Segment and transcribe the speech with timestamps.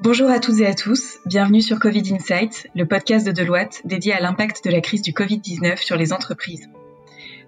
[0.00, 4.12] Bonjour à toutes et à tous, bienvenue sur Covid Insight, le podcast de Deloitte dédié
[4.12, 6.68] à l'impact de la crise du Covid-19 sur les entreprises.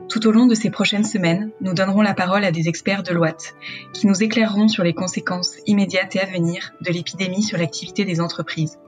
[0.08, 3.10] Tout au long de ces prochaines semaines, nous donnerons la parole à des experts de
[3.10, 3.54] Deloitte
[3.92, 8.20] qui nous éclaireront sur les conséquences immédiates et à venir de l'épidémie sur l'activité des
[8.20, 8.80] entreprises.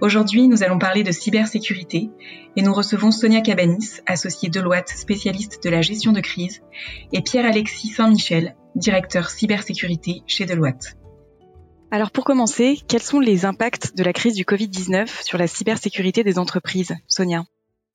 [0.00, 2.08] Aujourd'hui, nous allons parler de cybersécurité
[2.56, 6.62] et nous recevons Sonia Cabanis, associée Deloitte spécialiste de la gestion de crise,
[7.12, 10.96] et Pierre-Alexis Saint-Michel, directeur cybersécurité chez Deloitte.
[11.94, 16.24] Alors pour commencer, quels sont les impacts de la crise du Covid-19 sur la cybersécurité
[16.24, 16.92] des entreprises?
[17.06, 17.44] Sonia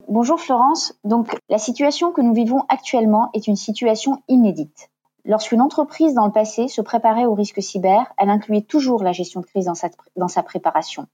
[0.08, 0.94] Bonjour Florence.
[1.04, 4.88] Donc la situation que nous vivons actuellement est une situation inédite.
[5.26, 9.42] Lorsqu'une entreprise dans le passé se préparait au risque cyber, elle incluait toujours la gestion
[9.42, 11.06] de crise dans sa, dans sa préparation.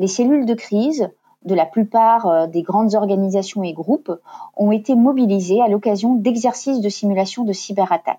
[0.00, 1.08] Les cellules de crise
[1.44, 4.10] de la plupart euh, des grandes organisations et groupes
[4.56, 8.18] ont été mobilisées à l'occasion d'exercices de simulation de cyberattaques.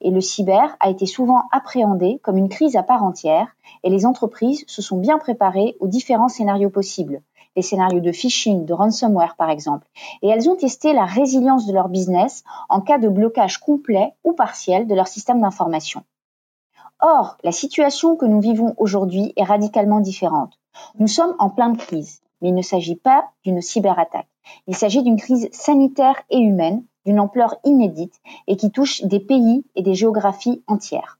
[0.00, 4.06] Et le cyber a été souvent appréhendé comme une crise à part entière et les
[4.06, 7.22] entreprises se sont bien préparées aux différents scénarios possibles.
[7.56, 9.86] Les scénarios de phishing, de ransomware par exemple.
[10.22, 14.32] Et elles ont testé la résilience de leur business en cas de blocage complet ou
[14.32, 16.04] partiel de leur système d'information.
[17.00, 20.58] Or, la situation que nous vivons aujourd'hui est radicalement différente.
[20.98, 24.28] Nous sommes en pleine crise, mais il ne s'agit pas d'une cyberattaque.
[24.66, 29.64] Il s'agit d'une crise sanitaire et humaine d'une ampleur inédite et qui touche des pays
[29.74, 31.18] et des géographies entières.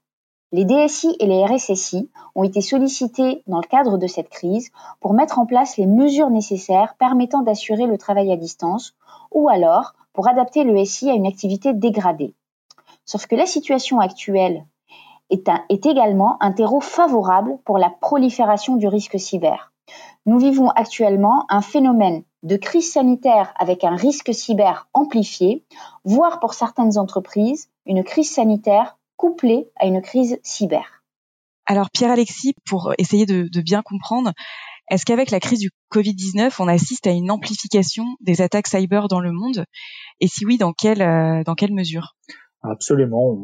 [0.53, 5.15] Les DSI et les RSSI ont été sollicités dans le cadre de cette crise pour
[5.15, 8.95] mettre en place les mesures nécessaires permettant d'assurer le travail à distance
[9.31, 12.35] ou alors pour adapter le SI à une activité dégradée.
[13.07, 14.67] Sauf que la situation actuelle
[15.31, 19.72] est, est également un terreau favorable pour la prolifération du risque cyber.
[20.27, 25.65] Nous vivons actuellement un phénomène de crise sanitaire avec un risque cyber amplifié,
[26.05, 31.03] voire pour certaines entreprises, une crise sanitaire couplée à une crise cyber.
[31.67, 34.33] Alors Pierre-Alexis, pour essayer de, bien comprendre,
[34.91, 39.21] est-ce qu'avec la crise du Covid-19, on assiste à une amplification des attaques cyber dans
[39.21, 39.65] le monde?
[40.21, 42.15] Et si oui, dans quelle, euh, dans quelle mesure?
[42.63, 43.39] Absolument,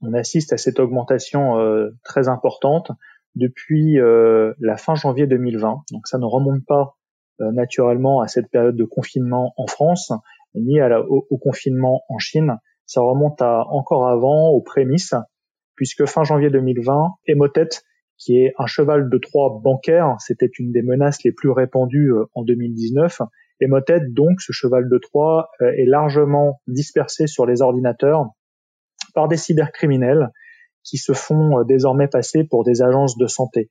[0.00, 2.92] on, assiste à cette augmentation euh, très importante
[3.34, 5.82] depuis euh, la fin janvier 2020.
[5.92, 6.96] Donc ça ne remonte pas
[7.40, 10.12] euh, naturellement à cette période de confinement en France,
[10.54, 12.56] ni à la, au, confinement en Chine.
[12.86, 15.14] Ça remonte à encore avant, aux prémices,
[15.76, 17.68] puisque fin janvier 2020, Emotet,
[18.18, 22.24] qui est un cheval de Troie bancaire, c'était une des menaces les plus répandues euh,
[22.34, 23.22] en 2019.
[23.60, 28.30] Emotet, donc, ce cheval de Troie, est largement dispersé sur les ordinateurs
[29.14, 30.30] par des cybercriminels
[30.84, 33.70] qui se font désormais passer pour des agences de santé.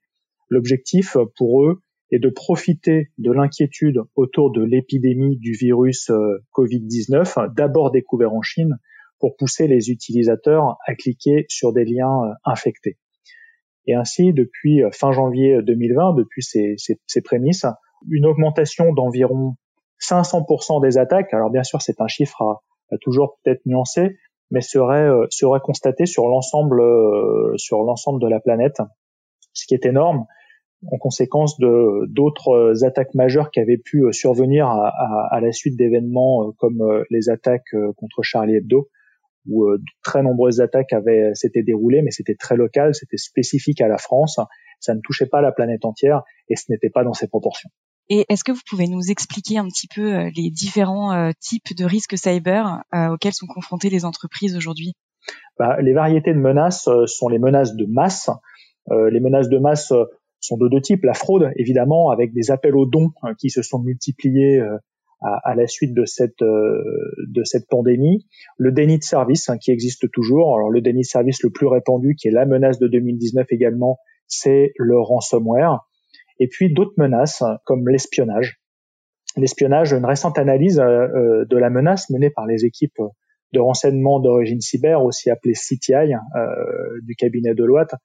[0.49, 1.81] L'objectif pour eux
[2.11, 8.41] et de profiter de l'inquiétude autour de l'épidémie du virus euh, Covid-19, d'abord découvert en
[8.41, 8.77] Chine,
[9.19, 12.97] pour pousser les utilisateurs à cliquer sur des liens euh, infectés.
[13.85, 17.65] Et ainsi, depuis euh, fin janvier 2020, depuis ces, ces, prémices,
[18.09, 19.55] une augmentation d'environ
[20.01, 24.17] 500% des attaques, alors bien sûr c'est un chiffre à, toujours peut-être nuancé,
[24.51, 26.81] mais serait, serait constaté sur l'ensemble
[27.57, 28.81] sur l'ensemble de la planète,
[29.53, 30.25] ce qui est énorme
[30.91, 35.77] en conséquence de d'autres attaques majeures qui avaient pu euh, survenir à, à, la suite
[35.77, 38.89] d'événements euh, comme euh, les attaques contre Charlie Hebdo,
[39.47, 43.87] où de très nombreuses attaques avaient s'étaient déroulées, mais c'était très local, c'était spécifique à
[43.87, 44.39] la France,
[44.79, 47.69] ça ne touchait pas la planète entière et ce n'était pas dans ces proportions.
[48.09, 52.17] Et est-ce que vous pouvez nous expliquer un petit peu les différents types de risques
[52.17, 54.93] cyber auxquels sont confrontées les entreprises aujourd'hui?
[55.59, 58.29] Bah, Les variétés de menaces sont les menaces de masse.
[58.89, 59.93] les menaces de masse
[60.39, 61.03] sont de deux types.
[61.03, 64.77] La fraude, évidemment, avec des appels aux dons qui se sont multipliés euh,
[65.21, 66.81] à, la suite de cette euh,
[67.27, 68.25] de cette pandémie.
[68.57, 70.55] Le déni de service hein, qui existe toujours.
[70.55, 73.99] Alors le déni de service le plus répandu, qui est la menace de 2019 également,
[74.27, 75.85] c'est le ransomware.
[76.39, 78.59] Et puis d'autres menaces comme l'espionnage.
[79.37, 83.01] L'espionnage, une récente analyse euh, de la menace menée par les équipes
[83.53, 86.13] de renseignement d'origine cyber, aussi appelée CTI,
[87.01, 87.95] du cabinet de Deloitte,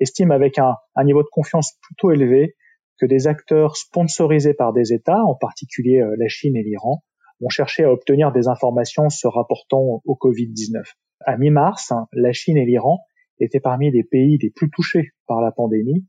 [0.00, 2.56] estime avec un, niveau de confiance plutôt élevé
[2.98, 7.02] que des acteurs sponsorisés par des États, en particulier euh, la Chine et l'Iran,
[7.40, 10.82] vont chercher à obtenir des informations se rapportant au Covid-19.
[11.26, 13.00] À mi-mars, la Chine et l'Iran
[13.38, 16.06] étaient parmi les pays les plus touchés par la pandémie,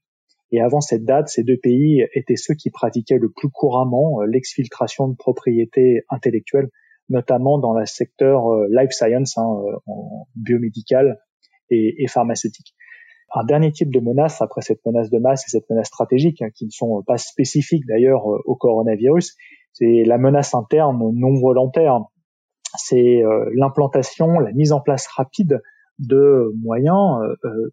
[0.52, 4.26] et avant cette date, ces deux pays étaient ceux qui pratiquaient le plus couramment euh,
[4.26, 6.70] l'exfiltration de propriétés intellectuelles,
[7.10, 9.48] notamment dans le secteur euh, life science, hein,
[10.36, 11.20] biomédical
[11.70, 12.76] et, pharmaceutique.
[13.34, 16.50] Un dernier type de menace, après cette menace de masse et cette menace stratégique, hein,
[16.56, 19.36] qui ne sont pas spécifiques d'ailleurs euh, au coronavirus,
[19.74, 22.00] c'est la menace interne non volontaire.
[22.78, 25.62] C'est euh, l'implantation, la mise en place rapide
[26.00, 27.20] de moyens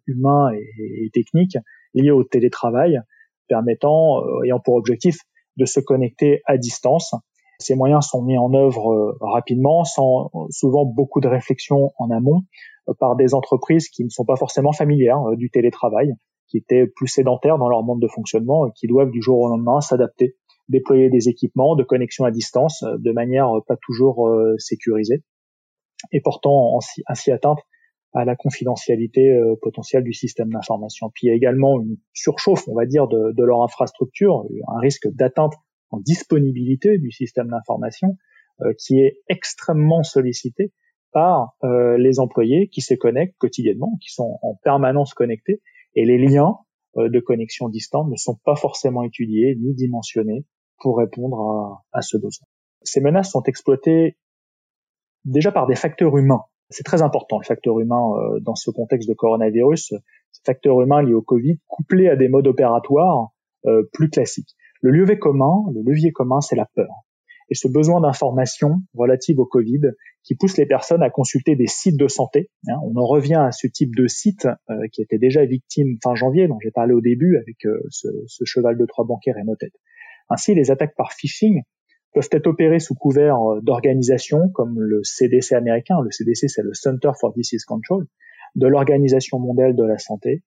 [0.07, 1.57] humains et, techniques
[1.93, 2.99] liés au télétravail,
[3.47, 5.17] permettant, ayant pour objectif
[5.57, 7.13] de se connecter à distance.
[7.59, 12.41] Ces moyens sont mis en œuvre rapidement, sans souvent beaucoup de réflexion en amont,
[12.99, 16.13] par des entreprises qui ne sont pas forcément familières du télétravail,
[16.47, 19.49] qui étaient plus sédentaires dans leur monde de fonctionnement et qui doivent du jour au
[19.49, 20.35] lendemain s'adapter,
[20.69, 25.23] déployer des équipements de connexion à distance euh, de manière euh, pas toujours euh, sécurisée
[26.11, 27.59] et portant ainsi atteinte
[28.15, 31.11] à la confidentialité potentielle du système d'information.
[31.13, 34.79] Puis il y a également une surchauffe, on va dire, de, de leur infrastructure, un
[34.79, 35.53] risque d'atteinte
[35.91, 38.17] en disponibilité du système d'information
[38.79, 40.71] qui est extrêmement sollicité
[41.11, 45.61] par les employés qui se connectent quotidiennement, qui sont en permanence connectés
[45.95, 46.57] et les liens
[46.97, 50.45] euh, de connexion distante ne sont pas forcément étudiés ni dimensionnés
[50.79, 52.45] pour répondre à, ce besoin.
[52.83, 54.17] Ces menaces sont exploitées
[55.23, 56.43] déjà par des facteurs humains.
[56.69, 59.93] C'est très important, le facteur humain euh, dans ce contexte de coronavirus,
[60.31, 63.29] ce facteur humain lié au Covid, couplé à des modes opératoires
[63.65, 64.55] euh, plus classiques.
[64.81, 66.89] Le levier commun, le levier commun, c'est la peur
[67.49, 69.91] et ce besoin d'information relative au Covid
[70.23, 72.49] qui pousse les personnes à consulter des sites de santé.
[72.67, 72.79] Hein.
[72.83, 76.47] On en revient à ce type de site euh, qui était déjà victime fin janvier,
[76.47, 77.57] dont j'ai parlé au début avec
[77.89, 79.75] ce, ce, cheval de trois bancaires et nos têtes.
[80.29, 81.61] Ainsi, les attaques par phishing
[82.15, 86.73] peuvent être opérées sous couvert euh, d'organisations comme le CDC américain, le CDC c'est le
[86.73, 88.07] Center for Disease Control,
[88.55, 90.41] de l'Organisation mondiale de la santé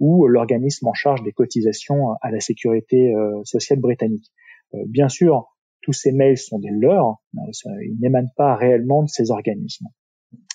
[0.00, 3.12] ou l'organisme en charge des cotisations à la sécurité
[3.44, 4.32] sociale britannique.
[4.72, 5.50] Bien sûr,
[5.82, 9.86] tous ces mails sont des leurs, euh, ils n'émanent pas réellement de ces organismes.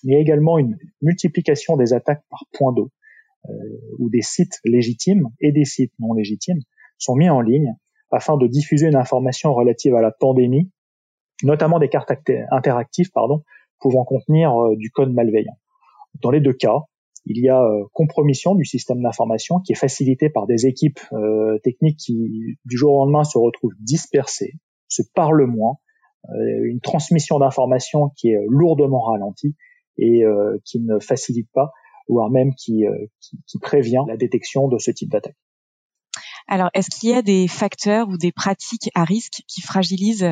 [0.04, 2.92] Il y a également une multiplication des attaques par point d'eau,
[3.50, 3.54] euh,
[4.00, 6.60] où des sites légitimes et des sites non légitimes
[6.98, 7.76] sont mis en ligne
[8.12, 10.72] afin de diffuser une information relative à la pandémie,
[11.44, 12.12] notamment des cartes
[12.52, 13.44] interactives pardon,
[13.80, 15.57] pouvant contenir euh, du code malveillant.
[16.22, 16.80] Dans les deux cas,
[17.25, 21.00] il y a compromission du système d'information qui est facilité par des équipes
[21.63, 24.54] techniques qui, du jour au lendemain, se retrouvent dispersées,
[24.88, 25.78] se parle moins,
[26.30, 29.56] euh, une transmission d'informations qui est lourdement ralentie
[29.98, 31.72] et euh, qui ne facilite pas,
[32.08, 35.38] voire même euh, qui, qui prévient la détection de ce type d'attaque.
[36.48, 40.28] Alors, est-ce qu'il y a des facteurs ou des pratiques à risque qui fragilisent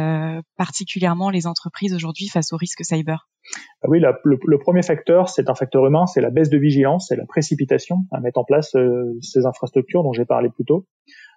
[0.57, 3.27] particulièrement les entreprises aujourd'hui face au risque cyber?
[3.81, 7.15] Ah Oui, le, premier facteur, c'est un facteur humain, c'est la baisse de vigilance, c'est
[7.15, 8.75] la précipitation à mettre en place
[9.21, 10.85] ces infrastructures dont j'ai parlé plus tôt.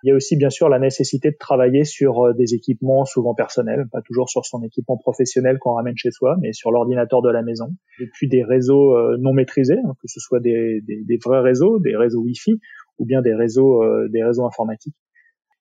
[0.02, 3.34] Il y a aussi bien sûr la nécessité de travailler sur euh, des équipements souvent
[3.34, 7.30] personnels, pas toujours sur son équipement professionnel qu'on ramène chez soi, mais sur l'ordinateur de
[7.30, 7.70] la maison.
[8.00, 10.80] Et puis des réseaux euh, non maîtrisés, hein, que ce soit des,
[11.24, 12.60] vrais réseaux, des réseaux Wi-Fi
[12.98, 14.96] ou bien des réseaux, euh, des réseaux informatiques.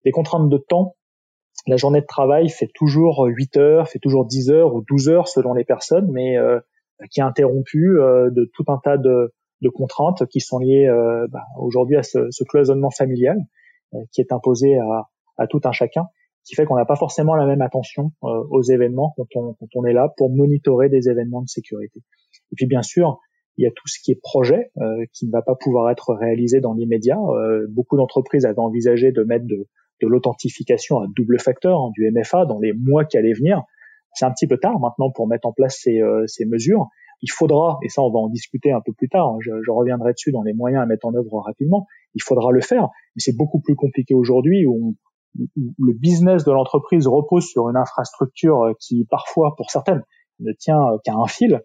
[0.04, 0.96] Les contraintes de temps,
[1.68, 5.28] la journée de travail fait toujours 8 heures, fait toujours 10 heures ou 12 heures
[5.28, 6.36] selon les personnes, mais
[7.10, 9.34] qui est interrompue de tout un tas de,
[9.74, 10.88] contraintes qui sont liées
[11.32, 13.38] bah, aujourd'hui à ce, ce, cloisonnement familial
[13.96, 16.06] euh, qui est imposé à, à, tout un chacun,
[16.44, 19.68] qui fait qu'on n'a pas forcément la même attention euh, aux événements quand on, quand
[19.76, 22.00] on est là pour monitorer des événements de sécurité.
[22.52, 23.20] Et puis bien sûr,
[23.58, 26.14] il y a tout ce qui est projet euh, qui ne va pas pouvoir être
[26.14, 27.18] réalisé dans l'immédiat.
[27.18, 29.68] Euh, beaucoup d'entreprises avaient envisagé de mettre de,
[30.02, 33.64] de l'authentification à double facteur, hein, du MFA, dans les mois qui allaient venir.
[34.14, 36.88] C'est un petit peu tard maintenant pour mettre en place ces, euh, ces mesures.
[37.22, 40.14] Il faudra, et ça on va en discuter un peu plus tard, hein, je, reviendrai
[40.14, 43.36] dessus dans les moyens à mettre en œuvre rapidement, il faudra le faire, mais c'est
[43.36, 44.96] beaucoup plus compliqué aujourd'hui où,
[45.58, 50.02] le business de l'entreprise repose sur une infrastructure euh, qui parfois, pour certaines,
[50.40, 51.62] ne tient euh, qu'à un fil.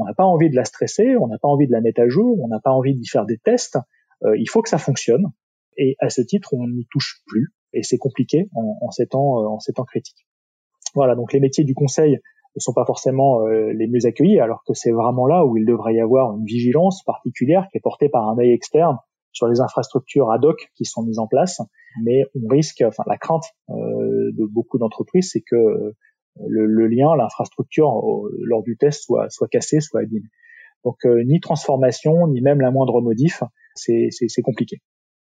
[0.00, 2.08] On n'a pas envie de la stresser, on n'a pas envie de la mettre à
[2.08, 3.78] jour, on n'a pas envie d'y faire des tests.
[4.24, 5.26] Euh, il faut que ça fonctionne.
[5.76, 7.48] Et à ce titre, on n'y touche plus.
[7.72, 10.26] Et c'est compliqué en, en, ces temps, en ces temps critiques.
[10.94, 12.18] Voilà, donc les métiers du conseil
[12.56, 15.94] ne sont pas forcément les mieux accueillis, alors que c'est vraiment là où il devrait
[15.94, 18.96] y avoir une vigilance particulière qui est portée par un œil externe
[19.32, 21.60] sur les infrastructures ad hoc qui sont mises en place,
[22.02, 25.94] mais on risque, enfin la crainte euh, de beaucoup d'entreprises, c'est que
[26.38, 27.90] euh, le, lien, l'infrastructure
[28.42, 30.28] lors du test soit, soit cassé, soit abîmé.
[30.84, 33.42] Donc euh, ni transformation, ni même la moindre modif,
[33.74, 34.80] c'est compliqué.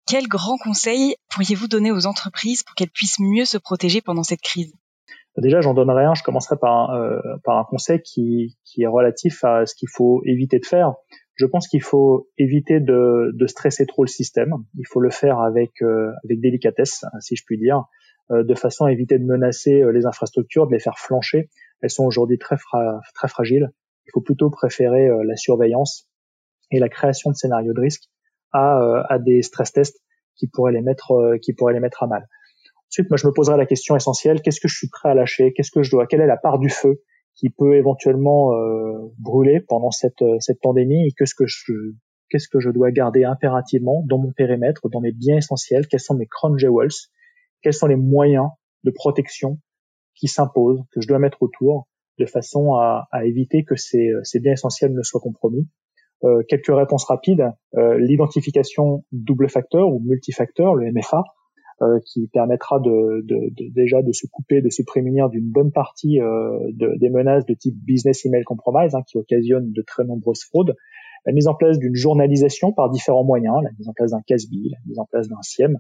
[0.07, 4.41] Quel grand conseil pourriez-vous donner aux entreprises pour qu'elles puissent mieux se protéger pendant cette
[4.41, 4.73] crise?
[5.37, 6.15] Déjà, j'en donnerai un.
[6.15, 10.23] Je commencerai par un, par un conseil qui, qui est relatif à ce qu'il faut
[10.25, 10.95] éviter de faire.
[11.41, 14.53] Je pense qu'il faut éviter de, de, stresser trop le système.
[14.79, 17.83] Il faut le faire avec, euh, avec délicatesse, si je puis dire, euh,
[18.31, 21.51] de façon à éviter de menacer euh, les infrastructures, de les faire flancher.
[21.83, 22.57] Elles sont aujourd'hui très,
[23.15, 23.71] très fragiles.
[24.07, 26.09] Il faut plutôt préférer la surveillance
[26.71, 28.03] et la création de scénarios de risque
[28.53, 29.99] à, à des stress tests
[30.37, 32.29] qui pourraient les mettre, qui pourraient les mettre à mal.
[32.91, 35.55] Ensuite, moi, je me poserai la question essentielle qu'est-ce que je suis prêt à lâcher?
[35.55, 37.01] Qu'est-ce que je dois Quelle est la part du feu
[37.35, 38.51] qui peut éventuellement
[39.19, 41.07] brûler pendant cette, cette pandémie?
[41.07, 41.73] Et que ce que je
[42.31, 46.15] qu'est-ce que je dois garder impérativement dans mon périmètre, dans mes biens essentiels, quels sont
[46.15, 46.91] mes crown jewels,
[47.63, 48.49] quels sont les moyens
[48.85, 49.59] de protection
[50.15, 51.87] qui s'imposent, que je dois mettre autour,
[52.19, 55.67] de façon à, éviter que ces, ces, biens essentiels ne soient compromis.
[56.23, 57.51] Euh, quelques réponses rapides.
[57.77, 61.25] Euh, l'identification double facteur ou multifacteur, le MFA,
[61.81, 66.19] euh, qui permettra déjà de se couper, de se prémunir d'une bonne partie
[66.75, 70.77] des menaces de type business email compromise, hein, qui occasionnent de très nombreuses fraudes
[71.27, 74.53] la mise en place d'une journalisation par différents moyens, la mise en place d'un CASB,
[74.71, 75.79] la mise en place d'un SIEM,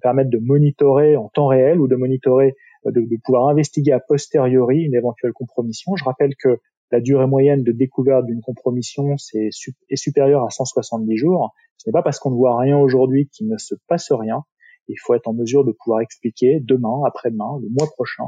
[0.00, 2.54] permettre de monitorer en temps réel ou de monitorer,
[2.86, 5.96] euh, de, pouvoir investiguer a posteriori une éventuelle compromission.
[5.96, 6.60] Je rappelle que
[6.92, 11.52] la durée moyenne de découverte d'une compromission est supérieure à 170 jours.
[11.78, 14.44] Ce n'est pas parce qu'on ne voit rien aujourd'hui qu'il ne se passe rien.
[14.88, 18.26] Il faut être en mesure de pouvoir expliquer demain, après-demain, le mois prochain,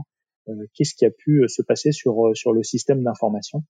[0.48, 3.62] euh, qu'est-ce qui a pu euh, se passer sur, sur le système d'information.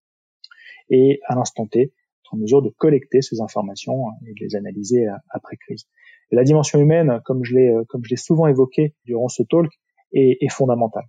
[0.88, 1.92] Et à l'instant T,
[2.32, 5.84] en mesure de collecter ces informations et de les analyser après crise.
[6.30, 9.70] Et la dimension humaine, comme je l'ai comme je l'ai souvent évoqué durant ce talk,
[10.12, 11.06] est, est fondamentale.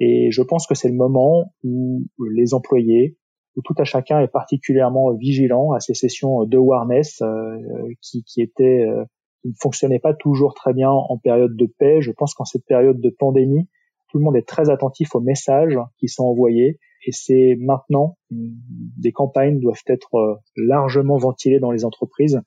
[0.00, 3.16] Et je pense que c'est le moment où les employés,
[3.56, 7.58] où tout à chacun est particulièrement vigilant à ces sessions de awareness euh,
[8.00, 9.04] qui, qui étaient euh,
[9.42, 12.00] qui ne fonctionnaient pas toujours très bien en période de paix.
[12.00, 13.68] Je pense qu'en cette période de pandémie,
[14.08, 19.12] tout le monde est très attentif aux messages qui sont envoyés et c'est maintenant des
[19.12, 22.42] campagnes doivent être euh, largement ventilées dans les entreprises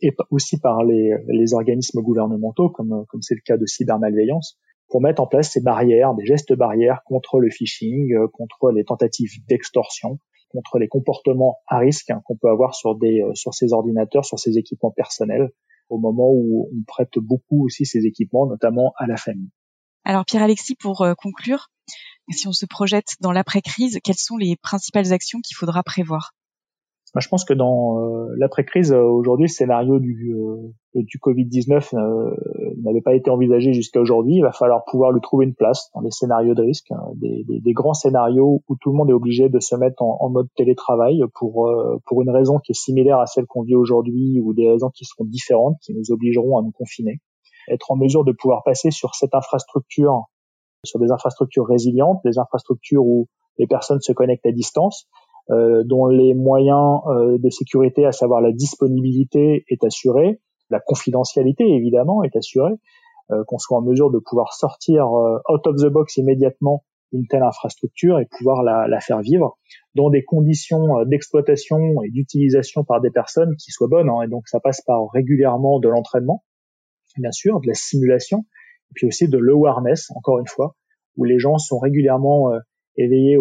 [0.00, 5.20] et aussi par les, organismes gouvernementaux comme comme c'est le cas de cybermalveillance pour mettre
[5.20, 10.18] en place ces barrières, des gestes barrières contre le phishing, euh, contre les tentatives d'extorsion,
[10.50, 14.24] contre les comportements à risque hein, qu'on peut avoir sur des euh, sur ces ordinateurs,
[14.24, 15.50] sur ces équipements personnels
[15.88, 19.50] au moment où on prête beaucoup aussi ces équipements, notamment à la famille.
[20.04, 21.70] Alors Pierre-Alexis, pour conclure,
[22.30, 26.32] si on se projette dans l'après-crise, quelles sont les principales actions qu'il faudra prévoir?
[27.18, 31.92] Je pense que dans euh, l'après-crise, euh, aujourd'hui, le scénario du, euh, du Covid-19
[32.82, 34.36] n'avait pas été envisagé jusqu'à aujourd'hui.
[34.36, 37.72] Il va falloir pouvoir lui trouver une place dans les scénarios de risque, hein, des,
[37.72, 41.22] grands scénarios où tout le monde est obligé de se mettre en, en mode télétravail
[41.34, 41.72] pour,
[42.06, 45.04] pour une raison qui est similaire à celle qu'on vit aujourd'hui ou des raisons qui
[45.04, 47.18] seront différentes, qui nous obligeront à nous confiner.
[47.68, 50.26] Être en mesure de pouvoir passer sur cette infrastructure
[50.84, 55.08] sur des infrastructures résilientes, des infrastructures où les personnes se connectent à distance,
[55.50, 61.64] euh, dont les moyens euh, de sécurité, à savoir la disponibilité, est assuré, la confidentialité
[61.64, 62.74] évidemment est assurée,
[63.30, 67.42] euh, qu'on soit en mesure de pouvoir sortir out of the box immédiatement une telle
[67.42, 69.58] infrastructure et pouvoir la, la faire vivre
[69.96, 74.08] dans des conditions d'exploitation et d'utilisation par des personnes qui soient bonnes.
[74.08, 76.44] Hein, et donc ça passe par régulièrement de l'entraînement,
[77.18, 78.44] bien sûr, de la simulation,
[78.94, 80.76] puis aussi de l'awareness, encore une fois,
[81.16, 82.58] où les gens sont régulièrement euh,
[82.96, 83.38] éveillés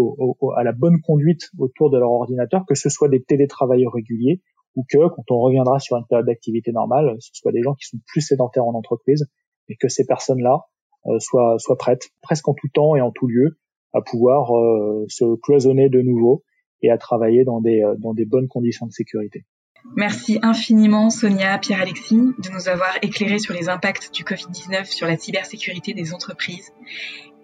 [0.56, 4.42] à la bonne conduite autour de leur ordinateur, que ce soit des télétravailleurs réguliers
[4.76, 7.88] ou que, quand on reviendra sur une période d'activité normale, ce soit des gens qui
[7.88, 9.28] sont plus sédentaires en entreprise
[9.68, 10.66] et que ces personnes-là
[11.08, 13.58] euh, soient, soient prêtes, presque en tout temps et en tout lieu,
[13.94, 16.44] à pouvoir euh, se cloisonner de nouveau
[16.82, 19.46] et à travailler dans des, dans des bonnes conditions de sécurité.
[19.96, 25.18] Merci infiniment Sonia, Pierre-Alexis, de nous avoir éclairé sur les impacts du Covid-19 sur la
[25.18, 26.72] cybersécurité des entreprises.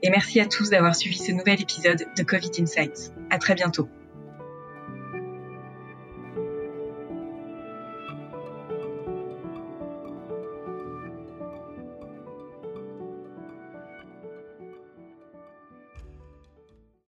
[0.04, 3.12] Et merci à tous d'avoir suivi ce nouvel épisode de Covid Insights.
[3.30, 3.90] À très bientôt.